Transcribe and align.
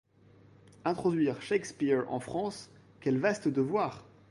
Introduire 0.83 1.43
Shakespeare 1.43 2.05
en 2.11 2.19
France, 2.19 2.71
quel 3.01 3.19
vaste 3.19 3.47
devoir! 3.47 4.03